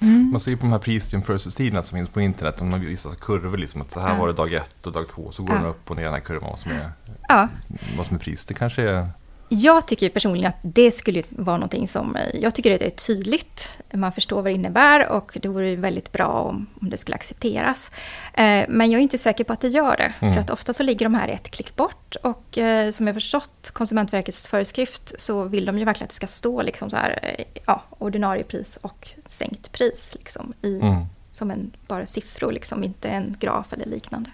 [0.00, 0.30] Mm.
[0.30, 3.90] Man ser på de här prisjämförelsestiderna som finns på internet, man visar kurvor, liksom, att
[3.90, 4.20] så här ja.
[4.20, 5.60] var det dag ett och dag två, så går ja.
[5.60, 6.90] den upp och ner den här kurvan, vad som är,
[7.28, 7.48] ja.
[7.96, 8.44] vad som är pris.
[8.44, 9.08] Det kanske är
[9.48, 12.90] jag tycker personligen att det skulle vara någonting som, eh, jag tycker att det är
[12.90, 17.14] tydligt, man förstår vad det innebär och det vore väldigt bra om, om det skulle
[17.14, 17.90] accepteras.
[18.34, 20.34] Eh, men jag är inte säker på att det gör det, mm.
[20.34, 23.70] för att ofta så ligger de här ett klick bort och eh, som jag förstått
[23.72, 27.82] Konsumentverkets föreskrift så vill de ju verkligen att det ska stå liksom så här, ja,
[27.98, 31.04] ordinarie pris och sänkt pris liksom i, mm.
[31.32, 34.30] som en, bara siffror, liksom, inte en graf eller liknande.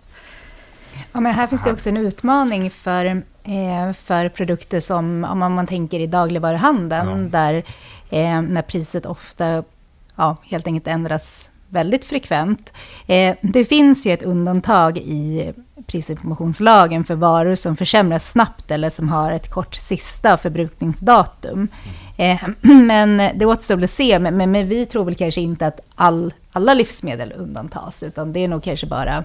[1.12, 3.05] Ja, men här finns det också en utmaning för,
[3.42, 7.38] eh, för produkter som, om man, tänker i dagligvaruhandeln, ja.
[7.38, 7.55] där
[8.11, 9.64] eh, när priset ofta
[10.16, 12.72] ja, helt enkelt ändras väldigt frekvent.
[13.07, 15.52] Eh, det finns ju ett undantag i
[15.87, 21.68] prisinformationslagen för varor som försämras snabbt eller som har ett kort sista förbrukningsdatum.
[22.61, 26.35] Men det återstår att se, men, men, men, vi tror väl kanske inte att all,
[26.52, 29.24] alla livsmedel undantas, utan det är nog kanske bara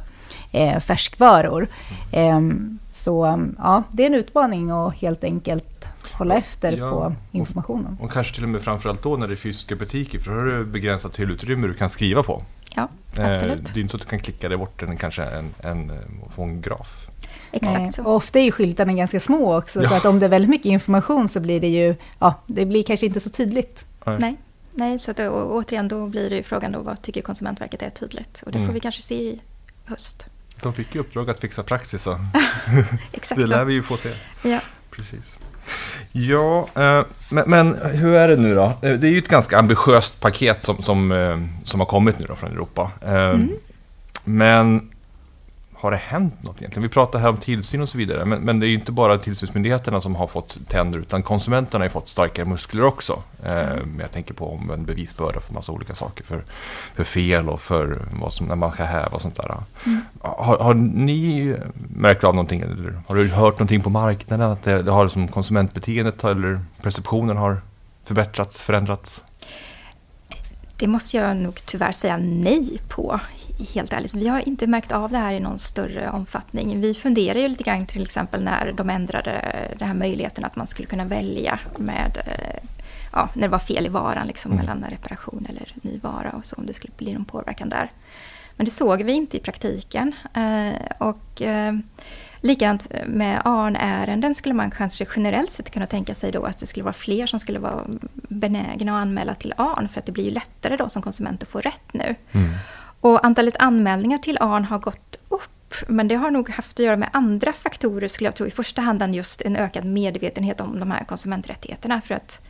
[0.52, 1.68] eh, färskvaror.
[2.12, 2.42] Eh,
[2.90, 7.98] så ja, det är en utmaning att helt enkelt hålla efter ja, på informationen.
[8.00, 10.38] Och, och, kanske till och med framförallt då när det är fysiska butiker, för då
[10.38, 12.44] har du begränsat hyllutrymme du kan skriva på.
[12.76, 13.60] Ja, absolut.
[13.60, 15.92] Eh, det är inte så att du kan klicka dig bort en, kanske en, en,
[16.36, 17.08] få en graf.
[17.52, 18.00] Exakt.
[18.00, 19.90] Och ofta är ju skyltarna ganska små också, ja.
[19.90, 22.84] så att om det är väldigt mycket information så blir det ju, ja, det blir
[22.84, 23.86] kanske inte så tydligt.
[24.06, 24.18] Nej.
[24.20, 24.38] Nej.
[24.80, 28.44] Nej, så att, och, återigen då blir det frågan då, vad tycker Konsumentverket är tydligt?
[28.46, 28.68] Och det mm.
[28.68, 29.40] får vi kanske se i
[29.88, 30.28] höst.
[30.62, 32.04] De fick ju uppdrag att fixa praxis.
[32.04, 32.20] Så.
[33.12, 34.14] Exakt det lär vi ju få se.
[34.44, 34.60] Ja.
[34.92, 35.38] Precis.
[36.12, 38.64] Ja, eh, men, men, hur är det nu då?
[38.64, 42.26] Eh, det är ju ett ganska ambitiöst paket som, som, eh, som har kommit nu
[42.26, 42.92] då från Europa.
[43.02, 43.50] Mm.
[44.24, 44.90] Men
[45.80, 46.84] har det hänt något egentligen?
[46.84, 49.18] Vi pratar här om tillsyn och så vidare, men, men det är ju inte bara
[49.18, 53.24] tillsynsmyndigheterna som har fått tänder, utan konsumenterna har ju fått starkare muskler också.
[53.46, 56.44] Eh, jag tänker på om en bevisbörda för massa olika saker, för,
[56.96, 59.58] för fel och för vad som, när man ska häva och sånt där.
[59.86, 60.02] Mm.
[60.22, 61.56] Har, har, ni
[61.96, 65.28] märkt av någonting, eller har du hört någonting på marknaden, att det, det har som
[65.28, 67.62] konsumentbeteendet eller perceptionen har
[68.04, 69.22] förbättrats, förändrats?
[70.78, 73.20] Det måste jag nog tyvärr säga nej på
[73.74, 74.14] helt ärligt.
[74.14, 76.82] Vi har inte märkt av det här i någon större omfattning.
[76.82, 79.42] Vi funderar ju lite grann till exempel när de ändrade
[79.80, 82.70] den här möjligheten att man skulle kunna välja med eh,
[83.12, 84.66] ja, när det var fel i varan liksom, mm.
[84.66, 87.92] mellan reparation eller ny vara och så om det skulle bli någon påverkan där.
[88.56, 90.16] Men det såg vi inte i praktiken.
[90.34, 91.74] Eh, och eh,
[92.42, 96.84] Likadant med ARN-ärenden skulle man kanske generellt sett kunna tänka sig då att det skulle
[96.84, 100.32] vara fler som skulle vara benägna att anmäla till ARN för att det blir ju
[100.32, 102.16] lättare då som konsument att få rätt nu.
[102.32, 102.50] Mm.
[103.02, 106.96] Och antalet anmälningar till ARN har gått upp, men det har nog haft att göra
[106.96, 110.80] med andra faktorer skulle jag tro, i första hand än just en ökad medvetenhet om
[110.80, 112.02] de här konsumenträttigheterna.
[112.02, 112.42] För att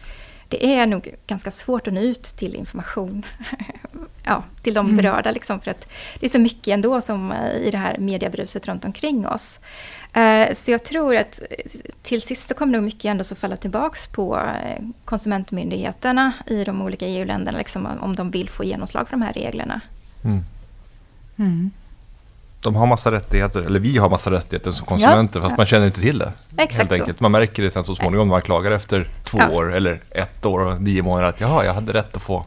[0.50, 3.26] det är nog ganska svårt att nå ut till information
[4.24, 4.98] ja, till de mm.
[4.98, 5.32] berörda.
[5.32, 5.88] Liksom, för att
[6.20, 9.60] det är så mycket ändå som eh, i det här mediebruset runt omkring oss.
[10.18, 11.42] Uh, så jag tror att
[12.04, 16.82] till sist så kommer nog mycket ändå så falla tillbaks på eh, konsumentmyndigheterna i de
[16.82, 19.82] olika EU-länderna, liksom, om de vill få genomslag för de här reglerna.
[20.28, 20.44] Mm.
[21.38, 21.72] Mm.
[22.62, 25.44] De har massa rättigheter, eller vi har massa rättigheter som konsumenter, ja.
[25.44, 26.32] fast man känner inte till det.
[26.58, 27.20] Exakt helt enkelt.
[27.20, 29.50] Man märker det sen så småningom när man klagar efter två ja.
[29.50, 32.46] år eller ett år och nio månader att jaha, jag hade rätt att få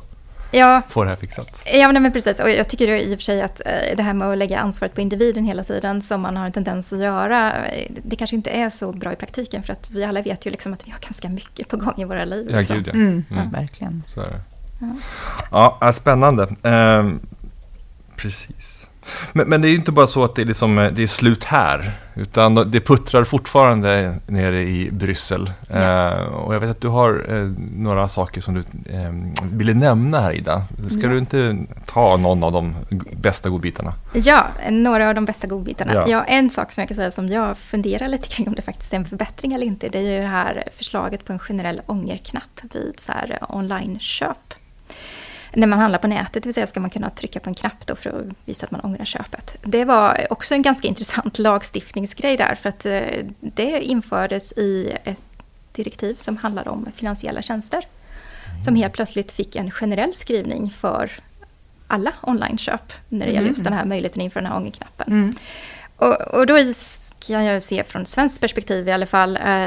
[0.51, 0.83] ja.
[0.89, 1.63] få det här fixat.
[1.65, 2.41] Ja, men precis.
[2.41, 4.95] Och jag tycker i och för sig att eh, det här med att lägga ansvaret
[4.95, 8.51] på individen hela tiden, som man har en tendens att göra, eh, det kanske inte
[8.51, 11.01] är så bra i praktiken, för att vi alla vet ju liksom att vi har
[11.01, 12.49] ganska mycket på gång i våra liv.
[12.51, 12.77] Ja, liksom.
[12.77, 12.93] gud ja.
[12.93, 13.25] Mm, mm.
[13.29, 14.03] ja verkligen.
[14.07, 14.41] Så är det.
[15.51, 16.43] Ja, ja spännande.
[16.63, 17.09] Eh,
[18.23, 18.91] precis.
[19.33, 21.07] Men, men, det är ju inte bara så att det är, liksom, eh, det är
[21.07, 25.51] slut här, utan det puttrar fortfarande nere i Bryssel.
[25.71, 25.77] Ja.
[25.77, 28.61] Eh, och jag vet att du har eh, några saker som du
[28.93, 29.13] eh,
[29.53, 30.63] ville nämna här Ida.
[30.91, 31.09] Ska ja.
[31.09, 31.57] du inte
[31.87, 32.77] ta någon av de
[33.13, 33.95] bästa godbitarna?
[34.13, 35.95] Ja, några av de bästa godbitarna.
[35.95, 36.05] Ja.
[36.09, 36.25] ja.
[36.25, 38.97] en sak som jag kan säga som jag funderar lite kring om det faktiskt är
[38.97, 42.95] en förbättring eller inte, det är ju det här förslaget på en generell ångerknapp vid
[43.01, 44.55] så här online-köp
[45.53, 47.87] när man handlar på nätet, det vill säga ska man kunna trycka på en knapp
[47.87, 49.57] då för att visa att man ångrar köpet.
[49.63, 55.21] Det var också en ganska intressant lagstiftningsgrej där, för att eh, det infördes i ett
[55.73, 57.85] direktiv som handlade om finansiella tjänster.
[58.65, 61.11] Som helt plötsligt fick en generell skrivning för
[61.87, 65.13] alla online-köp när det gäller just den här möjligheten att införa den här ångerknappen.
[65.13, 65.35] Mm.
[66.01, 66.57] Och, och då
[67.27, 69.37] kan jag se från svenskt perspektiv i alla fall.
[69.37, 69.67] Eh,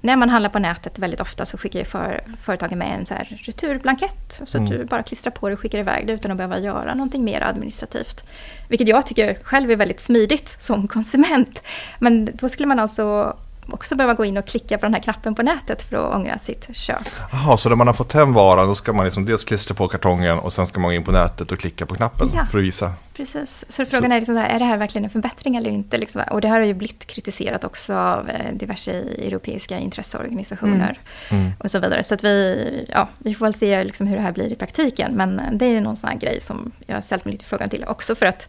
[0.00, 3.14] när man handlar på nätet väldigt ofta så skickar ju för, företagen med en så
[3.14, 4.40] här returblankett.
[4.46, 4.72] Så mm.
[4.72, 7.24] att du bara klistrar på det och skickar iväg det utan att behöva göra någonting
[7.24, 8.24] mer administrativt.
[8.68, 11.62] Vilket jag tycker själv är väldigt smidigt som konsument.
[11.98, 13.36] Men då skulle man alltså
[13.70, 16.38] också behöva gå in och klicka på den här knappen på nätet för att ångra
[16.38, 17.08] sitt köp.
[17.32, 19.88] Jaha, så när man har fått hem varan då ska man liksom dels klistra på
[19.88, 22.58] kartongen och sen ska man gå in på nätet och klicka på knappen ja, för
[22.58, 22.92] att visa?
[23.16, 24.14] Precis, så frågan så.
[24.14, 25.98] är liksom här, är det här verkligen en förbättring eller inte?
[25.98, 30.98] Liksom, och det här har ju blivit kritiserat också av eh, diverse europeiska intresseorganisationer
[31.30, 31.42] mm.
[31.42, 31.52] Mm.
[31.58, 32.02] och så vidare.
[32.02, 35.14] Så att vi, ja, vi får väl se liksom hur det här blir i praktiken.
[35.14, 37.84] Men det är någon sån här grej som jag har ställt mig lite frågan till
[37.84, 38.48] också för att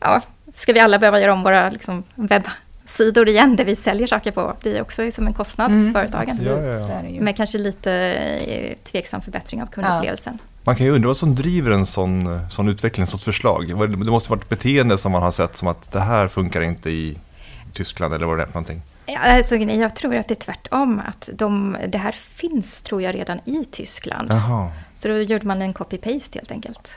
[0.00, 0.22] ja,
[0.54, 2.48] ska vi alla behöva göra om våra liksom, webb
[2.84, 4.56] sidor igen där vi säljer saker på.
[4.62, 6.38] Det är också som en kostnad mm, för företagen.
[6.42, 7.20] Ja, ja, ja.
[7.20, 10.38] Men kanske lite eh, tveksam förbättring av kundupplevelsen.
[10.66, 13.68] Man kan ju undra vad som driver en sån, sån utveckling, ett sånt förslag.
[13.68, 16.90] Det måste vara ett beteende som man har sett som att det här funkar inte
[16.90, 17.18] i
[17.72, 18.82] Tyskland eller vad det är för någonting.
[19.18, 21.02] Alltså, jag tror att det är tvärtom.
[21.06, 24.28] Att de, det här finns, tror jag, redan i Tyskland.
[24.30, 24.70] Jaha.
[24.94, 26.94] Så då gjorde man en copy-paste helt enkelt.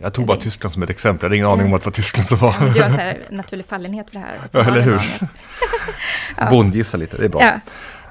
[0.00, 1.92] Jag tog bara Tyskland som ett exempel, jag hade ingen aning om att det var
[1.92, 2.54] Tyskland som var...
[2.60, 4.38] Ja, du har så här naturlig fallenhet för det här.
[4.52, 5.02] Ja, eller hur?
[6.36, 6.50] ja.
[6.50, 7.40] Bondgissa lite, det är bra.
[7.42, 7.60] Ja.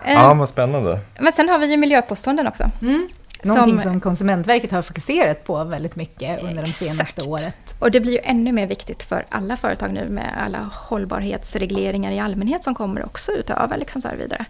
[0.06, 1.00] Ja, eh, vad spännande.
[1.20, 2.72] Men sen har vi ju miljöpåståenden också.
[2.82, 3.10] Mm.
[3.46, 7.28] Någonting som, som Konsumentverket har fokuserat på väldigt mycket under de senaste exakt.
[7.28, 7.76] året.
[7.80, 12.20] Och det blir ju ännu mer viktigt för alla företag nu med alla hållbarhetsregleringar i
[12.20, 13.78] allmänhet som kommer också utöver.
[13.78, 14.46] Liksom så, vidare.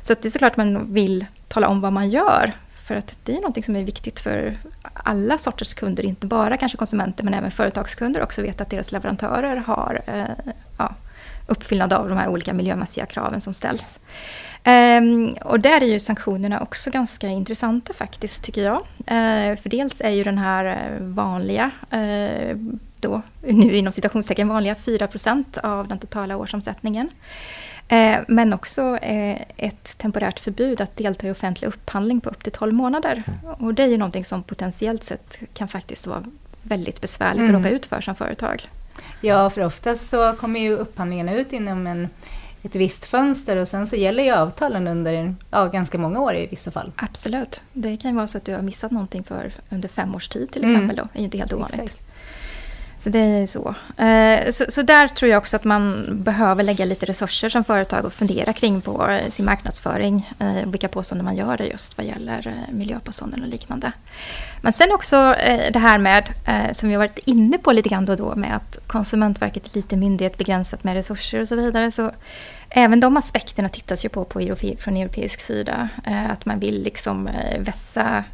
[0.00, 2.52] så det är såklart att man vill tala om vad man gör
[2.86, 4.58] för att det är något som är viktigt för
[4.92, 9.56] alla sorters kunder, inte bara kanske konsumenter men även företagskunder också, veta att deras leverantörer
[9.56, 10.94] har eh, ja,
[11.46, 14.00] uppfyllnad av de här olika miljömässiga kraven som ställs.
[14.64, 18.76] Um, och där är ju sanktionerna också ganska intressanta faktiskt, tycker jag.
[18.76, 22.56] Uh, för dels är ju den här eh, vanliga, uh,
[23.00, 27.10] då, nu inom citationstecken vanliga, 4% av den totala årsomsättningen.
[27.88, 32.52] Eh, men också eh, ett temporärt förbud att delta i offentlig upphandling på upp till
[32.52, 33.22] 12 månader.
[33.58, 36.24] Och det är ju någonting som potentiellt sett kan faktiskt vara
[36.62, 37.56] väldigt besvärligt mm.
[37.56, 38.68] att råka ut för som företag.
[39.20, 42.08] Ja, för oftast så kommer ju upphandlingarna ut inom en,
[42.62, 46.46] ett visst fönster och sen så gäller ju avtalen under ja, ganska många år i
[46.46, 46.92] vissa fall.
[46.96, 47.62] Absolut.
[47.72, 50.50] Det kan ju vara så att du har missat någonting för under fem års tid
[50.50, 50.74] till Mm.
[50.76, 50.96] exempel.
[50.96, 51.02] Då.
[51.12, 51.80] Det är ju inte helt ovanligt.
[51.80, 52.02] Exakt.
[52.98, 53.74] Så det är så.
[54.02, 54.64] Eh, så.
[54.68, 58.52] Så där tror jag också att man behöver lägga lite resurser som företag och fundera
[58.52, 60.32] kring på eh, sin marknadsföring.
[60.38, 63.92] Eh, och Vilka påståenden man gör det just vad gäller miljöpåståenden och liknande.
[64.62, 65.34] Men sen också
[65.72, 66.28] det här med,
[66.72, 69.76] som vi har varit inne på lite grann då och då, med att Konsumentverket är
[69.76, 71.90] lite myndighet begränsat med resurser och så vidare.
[71.90, 72.10] Så
[72.68, 75.88] även de aspekterna tittas ju på, på europe, från europeisk sida.
[76.04, 77.28] Att man vill liksom
[77.58, 78.24] vässa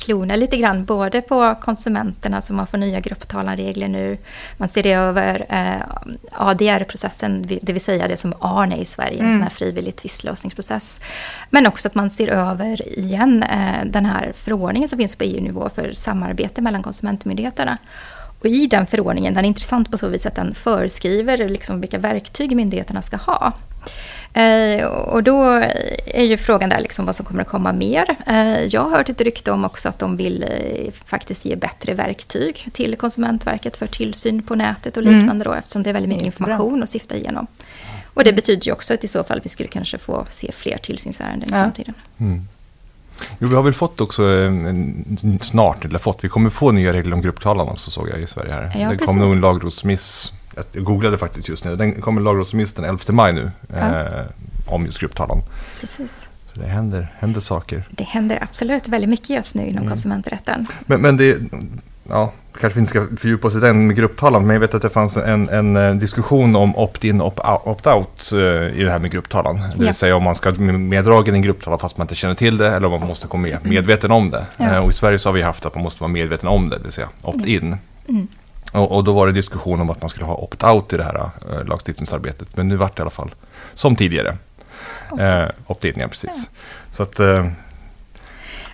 [0.00, 4.18] klorna lite grann, både på konsumenterna som man får nya grupptalanregler nu.
[4.56, 5.82] Man ser över eh,
[6.32, 9.32] ADR-processen, det vill säga det som ARNE i Sverige, en Mm.
[9.32, 11.00] sån här frivillig tvistlösningsprocess.
[11.50, 15.70] Men också att man ser över igen eh, den här förordningen som finns på EU-nivå
[15.74, 17.78] för samarbete mellan konsumentmyndigheterna.
[18.40, 21.98] Och i den förordningen, den är intressant på så vis att den föreskriver liksom vilka
[21.98, 23.52] verktyg myndigheterna ska ha.
[24.34, 25.44] Eh, och då
[26.06, 28.16] är ju frågan där liksom vad som kommer att komma mer.
[28.26, 31.94] Eh, jag har hört ett rykte om också att de vill eh, faktiskt ge bättre
[31.94, 35.18] verktyg till Konsumentverket för tillsyn på nätet och Mm.
[35.18, 37.46] liknande då, eftersom det är väldigt mycket information att sifta igenom.
[38.14, 40.78] Och det betyder ju också att i så fall vi skulle kanske få se fler
[40.78, 41.62] tillsynsärenden i Ja.
[41.62, 41.94] framtiden.
[42.18, 42.48] Mm.
[43.38, 46.92] Jo, vi har väl fått också en, en, snart, eller fått, vi kommer få nya
[46.92, 48.72] regler om grupptalan också såg jag i Sverige här.
[48.78, 49.06] Ja, det precis.
[49.06, 50.32] kom nog en lagrådsremiss,
[50.72, 53.50] jag googlade faktiskt just nu, den kommer en lagrådsremiss den 11 maj nu.
[53.68, 54.00] Ja.
[54.00, 54.06] Eh,
[54.66, 55.42] om just grupptalan.
[55.80, 56.10] Precis.
[56.54, 57.84] Så det händer, händer saker.
[57.90, 59.88] Det händer absolut väldigt mycket just nu inom Mm.
[59.88, 60.66] konsumenträtten.
[60.86, 61.38] Men, men det,
[62.08, 64.82] ja, kanske vi inte ska fördjupa oss i den med grupptalan, men jag vet att
[64.82, 68.98] det fanns en, en eh, diskussion om opt-in och opt- opt-out eh, i det här
[68.98, 69.56] med grupptalan.
[69.56, 69.92] Det vill Ja.
[69.92, 72.68] säga om man ska med- meddragen i en grupptalan fast man inte känner till det,
[72.76, 74.46] eller om man måste komma med, medveten om det.
[74.56, 74.64] Ja.
[74.74, 76.76] Eh, Och i Sverige så har vi haft att man måste vara medveten om det,
[76.76, 77.76] det vill säga opt-in.
[78.08, 78.28] Mm.
[78.72, 81.30] Och, och då var det diskussion om att man skulle ha opt-out i det här
[81.50, 83.34] eh, lagstiftningsarbetet, men nu vart det i alla fall
[83.74, 84.36] som tidigare.
[85.18, 86.50] Eh, opt-in, ja precis.
[86.90, 87.46] Så att eh,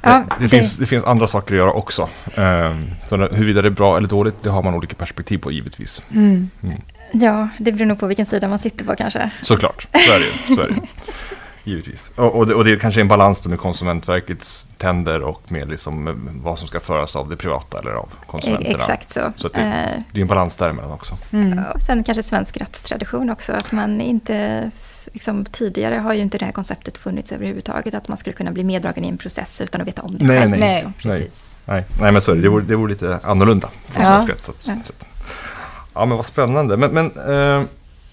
[0.02, 2.08] Ja, det, det, Finns, det finns andra saker att göra också.
[2.36, 6.02] Um, så huruvida det är bra eller dåligt, det har man olika perspektiv på givetvis.
[6.10, 6.50] Mm.
[7.12, 9.30] Ja, det beror nog på vilken sida man sitter på kanske.
[9.42, 10.56] Såklart, så är det ju.
[10.56, 10.74] Så är det.
[11.66, 12.12] Givetvis.
[12.16, 15.68] Och, och, det, och det är kanske en balans då med Konsumentverkets tänder och med
[15.70, 18.76] liksom vad som ska föras av det privata eller av konsumenterna.
[18.78, 19.32] Exakt så.
[19.36, 21.16] Så att det- Eh, Det är en balans däremellan också.
[21.32, 21.58] Mm.
[21.74, 23.52] Och sen kanske svensk rättstradition också.
[23.52, 24.70] Att man inte,
[25.12, 27.94] liksom, tidigare har ju inte det här konceptet funnits överhuvudtaget.
[27.94, 30.38] Att man skulle kunna bli meddragen i en process utan att veta om det Nej,
[30.38, 30.50] själv.
[30.50, 30.60] nej.
[30.60, 30.92] Nej, liksom.
[30.92, 31.56] precis.
[31.64, 32.42] Nej, nej men så är det.
[32.42, 34.10] Det vore, det vore lite annorlunda från Ja.
[34.10, 34.42] svensk rätt.
[34.42, 34.74] Så, Ja.
[34.84, 34.92] så.
[35.94, 36.76] ja, men vad spännande.
[36.76, 37.06] Men, men
[37.60, 37.66] eh,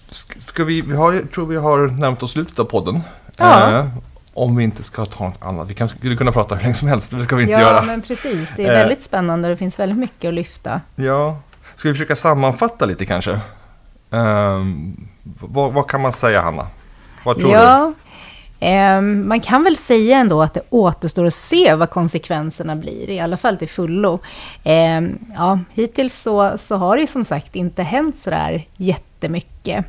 [0.08, 3.00] ska ska vi, vi har, jag tror vi har närmat oss slutet av podden.
[3.38, 3.78] Ja.
[3.78, 3.86] Eh,
[4.34, 5.68] om vi inte ska ta något annat.
[5.70, 7.82] Vi kan, skulle kunna prata hur länge som helst, det ska vi inte ja, göra.
[7.82, 8.48] men precis.
[8.56, 8.78] Det är Eh.
[8.78, 10.80] väldigt spännande och det finns väldigt mycket att lyfta.
[10.96, 11.36] Ja,
[11.74, 13.40] ska vi försöka sammanfatta lite kanske?
[14.10, 14.96] Ehm,
[15.40, 16.66] vad, vad kan man säga Hanna?
[17.24, 17.54] Vad tror du?
[17.54, 17.92] Ja,
[18.60, 23.20] ehm, man kan väl säga ändå att det återstår att se vad konsekvenserna blir, i
[23.20, 24.18] alla fall till fullo.
[24.64, 29.84] Ehm, ja, hittills så, så har det som sagt inte hänt sådär jättemycket.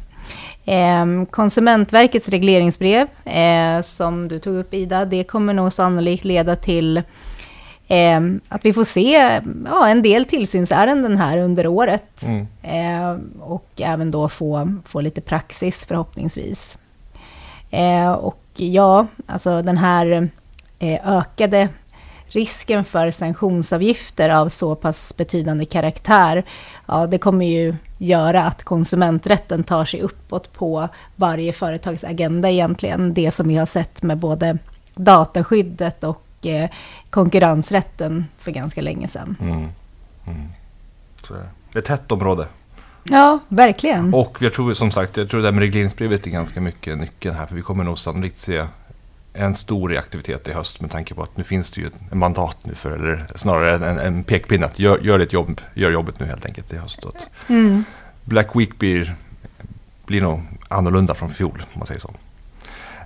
[0.65, 7.01] Ehm, Konsumentverkets regleringsbrev, eh, som du tog upp Ida, det kommer nog sannolikt leda till
[7.87, 12.23] ehm, att vi får se ja, en del tillsynsärenden här under året.
[12.23, 12.47] Mm.
[12.63, 16.77] Eh, och även då få, få lite praxis förhoppningsvis.
[18.17, 20.29] Och ja, alltså den här
[20.79, 21.69] eh, ökade
[22.27, 26.43] risken för sanktionsavgifter av så pass betydande karaktär,
[26.85, 33.13] ja, det kommer ju göra att konsumenträtten tar sig uppåt på varje företags agenda egentligen.
[33.13, 34.57] Det som vi har sett med både
[34.95, 36.69] dataskyddet och eh,
[37.09, 39.35] konkurrensrätten för ganska länge sedan.
[39.41, 39.57] Mm.
[40.27, 40.47] Mm.
[41.27, 41.33] Det.
[41.73, 42.47] är ett tätt område.
[43.03, 44.13] Ja, verkligen.
[44.13, 47.35] Och jag tror som sagt, jag tror det här med regleringsbrevet är ganska mycket nyckeln
[47.35, 47.45] här.
[47.45, 48.67] För vi kommer nog sannolikt se
[49.37, 52.57] en stor aktivitet i höst med tanke på att nu finns det ju en mandat
[52.61, 56.25] nu för, eller snarare en, en pekpinne att gör, gör ett jobb, gör jobbet nu
[56.25, 57.05] helt enkelt i höst.
[57.47, 57.83] Mm.
[58.23, 59.15] Black Week blir,
[60.05, 62.13] blir nog annorlunda från fjol, om man säger så.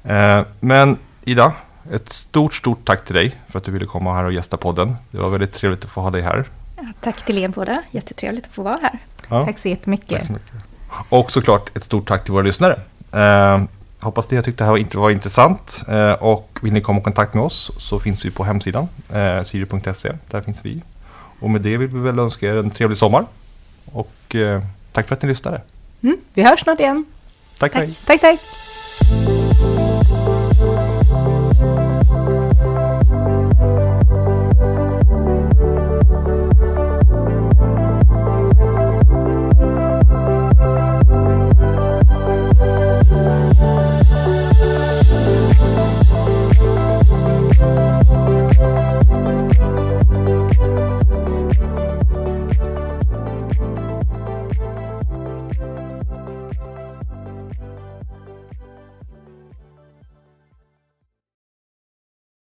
[0.10, 1.54] Eh, men Ida,
[1.92, 4.96] ett stort, stort tack till dig för att du ville komma här och gästa podden.
[5.12, 6.46] Det var väldigt trevligt att få ha dig här.
[7.02, 7.84] Tack till er båda.
[7.92, 9.00] Jättetrevligt att få vara här.
[9.30, 9.46] Ja.
[9.46, 10.18] Tack så jättemycket.
[10.18, 10.54] Tack så mycket.
[11.10, 12.80] Och såklart ett stort tack till våra lyssnare.
[13.12, 13.64] Eh,
[14.00, 15.82] hoppas ni har tyckt det här var, int- var intressant.
[15.88, 19.44] Eh, och vill ni komma i kontakt med oss så finns vi på hemsidan, eh,
[19.44, 20.12] siri.se.
[20.32, 20.82] Där finns vi.
[21.40, 23.26] Och med det vill vi väl önska er en trevlig sommar.
[23.86, 25.62] Och eh, tack för att ni lyssnade.
[26.04, 27.06] Mm, vi hörs snart igen.
[27.58, 27.90] Tack, tack.
[28.06, 28.40] Tack, tack.